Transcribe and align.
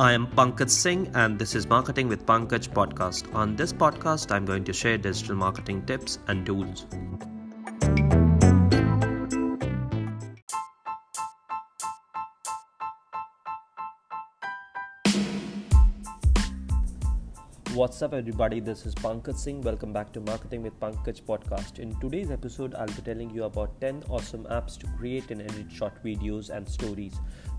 I 0.00 0.12
am 0.12 0.28
Pankaj 0.28 0.70
Singh, 0.70 1.10
and 1.16 1.40
this 1.40 1.56
is 1.56 1.66
Marketing 1.66 2.06
with 2.06 2.24
Pankaj 2.24 2.68
podcast. 2.68 3.34
On 3.34 3.56
this 3.56 3.72
podcast, 3.72 4.30
I'm 4.30 4.44
going 4.44 4.62
to 4.62 4.72
share 4.72 4.96
digital 4.96 5.34
marketing 5.34 5.86
tips 5.86 6.20
and 6.28 6.46
tools. 6.46 6.86
What's 17.78 18.02
up, 18.02 18.12
everybody? 18.12 18.58
This 18.58 18.86
is 18.86 18.94
Pankaj 18.96 19.38
Singh. 19.38 19.60
Welcome 19.62 19.92
back 19.92 20.12
to 20.14 20.20
Marketing 20.20 20.64
with 20.64 20.80
Pankaj 20.80 21.22
podcast. 21.22 21.78
In 21.78 21.94
today's 22.00 22.32
episode, 22.32 22.74
I'll 22.74 22.88
be 22.88 23.02
telling 23.02 23.30
you 23.30 23.44
about 23.44 23.80
10 23.80 24.02
awesome 24.08 24.46
apps 24.50 24.76
to 24.78 24.88
create 24.98 25.30
and 25.30 25.40
edit 25.42 25.70
short 25.70 26.02
videos 26.02 26.50
and 26.50 26.68
stories. 26.68 27.14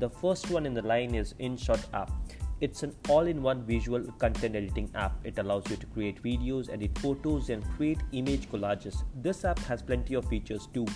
The 0.00 0.10
first 0.10 0.50
one 0.50 0.66
in 0.66 0.74
the 0.74 0.82
line 0.82 1.14
is 1.14 1.32
InShot 1.40 1.86
app. 1.94 2.12
It's 2.60 2.82
an 2.82 2.94
all 3.08 3.26
in 3.26 3.40
one 3.40 3.64
visual 3.64 4.02
content 4.18 4.54
editing 4.54 4.90
app. 4.94 5.16
It 5.24 5.38
allows 5.38 5.70
you 5.70 5.76
to 5.76 5.86
create 5.86 6.22
videos, 6.22 6.70
edit 6.70 6.98
photos, 6.98 7.48
and 7.48 7.64
create 7.78 8.02
image 8.12 8.50
collages. 8.50 9.04
This 9.22 9.46
app 9.46 9.60
has 9.60 9.80
plenty 9.80 10.12
of 10.12 10.26
features 10.26 10.68
too. 10.74 10.86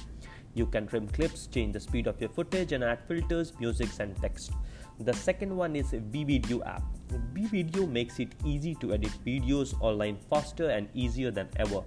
You 0.52 0.66
can 0.66 0.86
trim 0.86 1.08
clips, 1.08 1.46
change 1.46 1.72
the 1.72 1.80
speed 1.80 2.06
of 2.06 2.20
your 2.20 2.28
footage, 2.28 2.72
and 2.72 2.84
add 2.84 3.00
filters, 3.08 3.54
music, 3.60 3.88
and 3.98 4.14
text. 4.20 4.52
The 5.00 5.12
second 5.12 5.54
one 5.54 5.76
is 5.76 5.92
WeVideo 5.92 6.66
app. 6.66 6.82
WeVideo 7.34 7.88
makes 7.88 8.18
it 8.18 8.34
easy 8.44 8.74
to 8.76 8.94
edit 8.94 9.12
videos 9.26 9.74
online 9.80 10.16
faster 10.30 10.70
and 10.70 10.88
easier 10.94 11.30
than 11.30 11.48
ever. 11.56 11.82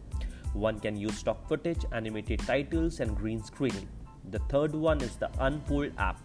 One 0.53 0.79
can 0.79 0.95
use 0.95 1.17
stock 1.17 1.47
footage, 1.47 1.85
animated 1.91 2.39
titles, 2.39 2.99
and 2.99 3.15
green 3.17 3.43
screening. 3.43 3.87
The 4.29 4.39
third 4.49 4.75
one 4.75 5.01
is 5.01 5.15
the 5.15 5.31
Unfold 5.39 5.91
app. 5.97 6.21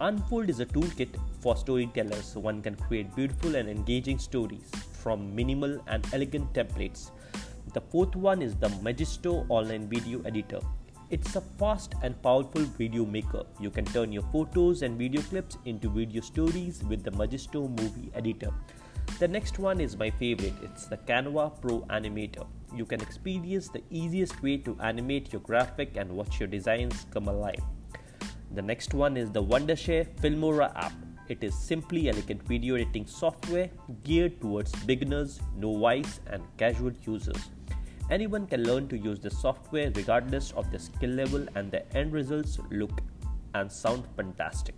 Unfold 0.00 0.48
is 0.50 0.60
a 0.60 0.66
toolkit 0.66 1.08
for 1.40 1.56
storytellers. 1.56 2.36
One 2.36 2.62
can 2.62 2.76
create 2.76 3.14
beautiful 3.16 3.56
and 3.56 3.68
engaging 3.68 4.18
stories 4.18 4.70
from 4.92 5.34
minimal 5.34 5.82
and 5.88 6.06
elegant 6.12 6.52
templates. 6.52 7.10
The 7.74 7.80
fourth 7.80 8.14
one 8.14 8.40
is 8.40 8.54
the 8.54 8.68
Magisto 8.68 9.46
online 9.48 9.88
video 9.88 10.22
editor. 10.22 10.60
It's 11.10 11.34
a 11.34 11.40
fast 11.40 11.96
and 12.04 12.14
powerful 12.22 12.62
video 12.62 13.04
maker. 13.04 13.42
You 13.58 13.68
can 13.68 13.84
turn 13.84 14.12
your 14.12 14.22
photos 14.30 14.82
and 14.82 14.96
video 14.96 15.20
clips 15.22 15.58
into 15.64 15.90
video 15.90 16.20
stories 16.20 16.84
with 16.84 17.02
the 17.02 17.10
Magisto 17.10 17.68
movie 17.68 18.12
editor. 18.14 18.50
The 19.18 19.26
next 19.26 19.58
one 19.58 19.80
is 19.80 19.96
my 19.96 20.10
favorite. 20.10 20.54
It's 20.62 20.86
the 20.86 20.98
Canva 20.98 21.60
Pro 21.60 21.80
Animator. 21.90 22.46
You 22.72 22.84
can 22.86 23.00
experience 23.00 23.68
the 23.68 23.82
easiest 23.90 24.40
way 24.40 24.58
to 24.58 24.78
animate 24.80 25.32
your 25.32 25.42
graphic 25.42 25.96
and 25.96 26.12
watch 26.12 26.38
your 26.38 26.46
designs 26.46 27.06
come 27.10 27.26
alive. 27.26 27.64
The 28.52 28.62
next 28.62 28.94
one 28.94 29.16
is 29.16 29.32
the 29.32 29.42
Wondershare 29.42 30.06
Filmora 30.20 30.72
app. 30.76 30.92
It 31.28 31.42
is 31.42 31.58
simply 31.58 32.08
elegant 32.08 32.46
video 32.46 32.76
editing 32.76 33.08
software 33.08 33.68
geared 34.04 34.40
towards 34.40 34.72
beginners, 34.84 35.40
novice, 35.56 36.20
and 36.28 36.44
casual 36.56 36.92
users. 37.04 37.50
Anyone 38.10 38.46
can 38.46 38.64
learn 38.64 38.88
to 38.88 38.98
use 38.98 39.20
the 39.20 39.30
software 39.30 39.90
regardless 39.94 40.52
of 40.52 40.70
their 40.70 40.80
skill 40.80 41.10
level, 41.10 41.46
and 41.54 41.70
the 41.70 41.82
end 41.96 42.12
results 42.12 42.58
look 42.70 43.00
and 43.54 43.70
sound 43.70 44.04
fantastic. 44.16 44.74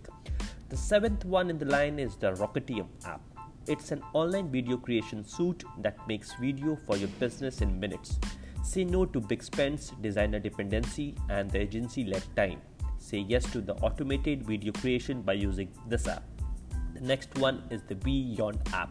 The 0.69 0.77
seventh 0.77 1.25
one 1.25 1.49
in 1.49 1.57
the 1.57 1.65
line 1.65 1.99
is 1.99 2.15
the 2.15 2.33
Rocketium 2.33 2.87
app. 3.05 3.21
It's 3.67 3.91
an 3.91 4.03
online 4.13 4.51
video 4.51 4.77
creation 4.77 5.25
suite 5.25 5.63
that 5.79 5.97
makes 6.07 6.33
video 6.35 6.75
for 6.85 6.97
your 6.97 7.09
business 7.19 7.61
in 7.61 7.79
minutes. 7.79 8.19
Say 8.63 8.83
no 8.83 9.05
to 9.05 9.19
big 9.19 9.41
spends, 9.41 9.91
designer 10.01 10.39
dependency, 10.39 11.15
and 11.29 11.49
the 11.49 11.59
agency 11.59 12.03
led 12.03 12.23
time 12.35 12.61
say 13.03 13.17
yes 13.17 13.43
to 13.51 13.59
the 13.59 13.73
automated 13.87 14.45
video 14.47 14.71
creation 14.71 15.21
by 15.21 15.33
using 15.33 15.69
this 15.87 16.07
app. 16.07 16.23
The 16.93 17.01
next 17.01 17.37
one 17.37 17.63
is 17.69 17.81
the 17.83 17.95
Beyond 17.95 18.59
app. 18.71 18.89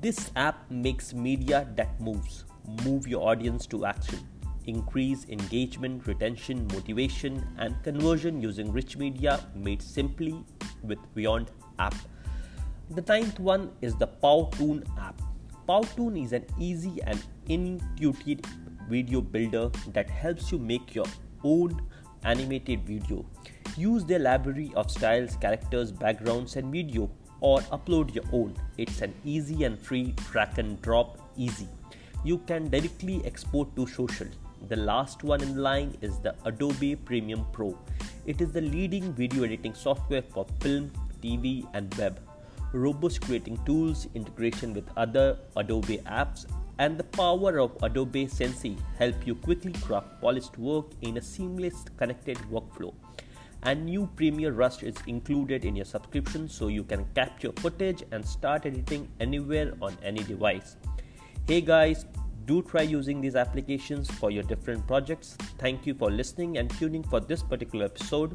This 0.00 0.30
app 0.36 0.70
makes 0.70 1.14
media 1.14 1.66
that 1.76 1.98
moves. 2.00 2.44
Move 2.84 3.06
your 3.06 3.28
audience 3.28 3.66
to 3.66 3.84
action. 3.84 4.18
Increase 4.66 5.26
engagement, 5.28 6.06
retention, 6.06 6.66
motivation, 6.72 7.46
and 7.58 7.80
conversion 7.82 8.40
using 8.40 8.72
rich 8.72 8.96
media 8.96 9.40
made 9.54 9.82
simply 9.82 10.42
with 10.82 10.98
Beyond 11.14 11.50
app. 11.78 11.94
The 12.90 13.02
ninth 13.02 13.38
one 13.40 13.70
is 13.82 13.96
the 13.96 14.06
Powtoon 14.06 14.84
app. 14.98 15.20
Powtoon 15.68 16.22
is 16.22 16.32
an 16.32 16.46
easy 16.58 17.00
and 17.06 17.22
intuitive 17.48 18.40
video 18.88 19.20
builder 19.20 19.70
that 19.92 20.08
helps 20.08 20.50
you 20.52 20.58
make 20.58 20.94
your 20.94 21.06
own 21.42 21.80
animated 22.24 22.86
video. 22.86 23.24
Use 23.76 24.04
their 24.04 24.18
library 24.18 24.72
of 24.76 24.90
styles, 24.90 25.36
characters, 25.36 25.92
backgrounds, 25.92 26.56
and 26.56 26.72
video, 26.72 27.10
or 27.40 27.60
upload 27.72 28.14
your 28.14 28.24
own. 28.32 28.54
It's 28.78 29.02
an 29.02 29.12
easy 29.24 29.64
and 29.64 29.78
free 29.78 30.14
drag 30.30 30.58
and 30.58 30.80
drop 30.80 31.18
easy. 31.36 31.68
You 32.26 32.38
can 32.38 32.70
directly 32.70 33.22
export 33.26 33.76
to 33.76 33.86
social. 33.86 34.26
The 34.68 34.76
last 34.76 35.24
one 35.24 35.42
in 35.42 35.58
line 35.58 35.94
is 36.00 36.18
the 36.20 36.34
Adobe 36.46 36.96
Premiere 36.96 37.44
Pro. 37.52 37.78
It 38.24 38.40
is 38.40 38.50
the 38.50 38.62
leading 38.62 39.12
video 39.12 39.44
editing 39.44 39.74
software 39.74 40.22
for 40.22 40.46
film, 40.60 40.90
TV, 41.22 41.66
and 41.74 41.94
web. 41.98 42.18
Robust 42.72 43.20
creating 43.20 43.62
tools, 43.66 44.08
integration 44.14 44.72
with 44.72 44.88
other 44.96 45.36
Adobe 45.58 45.98
apps, 46.06 46.46
and 46.78 46.96
the 46.96 47.04
power 47.04 47.58
of 47.58 47.76
Adobe 47.82 48.26
Sensei 48.26 48.74
help 48.98 49.26
you 49.26 49.34
quickly 49.34 49.72
craft 49.72 50.18
polished 50.22 50.56
work 50.56 50.86
in 51.02 51.18
a 51.18 51.22
seamless 51.22 51.84
connected 51.98 52.38
workflow. 52.50 52.94
And 53.64 53.84
new 53.84 54.08
Premiere 54.16 54.52
Rush 54.52 54.82
is 54.82 54.96
included 55.06 55.66
in 55.66 55.76
your 55.76 55.84
subscription 55.84 56.48
so 56.48 56.68
you 56.68 56.84
can 56.84 57.04
capture 57.14 57.52
footage 57.56 58.02
and 58.12 58.26
start 58.26 58.64
editing 58.64 59.08
anywhere 59.20 59.74
on 59.82 59.94
any 60.02 60.22
device. 60.22 60.76
Hey 61.46 61.60
guys, 61.60 62.06
do 62.46 62.62
try 62.62 62.80
using 62.80 63.20
these 63.20 63.36
applications 63.36 64.10
for 64.10 64.30
your 64.30 64.44
different 64.44 64.86
projects. 64.86 65.36
Thank 65.58 65.86
you 65.86 65.92
for 65.92 66.10
listening 66.10 66.56
and 66.56 66.70
tuning 66.78 67.02
for 67.02 67.20
this 67.20 67.42
particular 67.42 67.84
episode. 67.84 68.34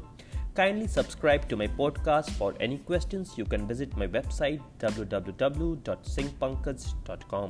Kindly 0.54 0.86
subscribe 0.86 1.48
to 1.48 1.56
my 1.56 1.66
podcast. 1.66 2.30
For 2.30 2.54
any 2.60 2.78
questions, 2.78 3.36
you 3.36 3.44
can 3.44 3.66
visit 3.66 3.96
my 3.96 4.06
website 4.06 4.62
www.singpankaj.com. 4.78 7.48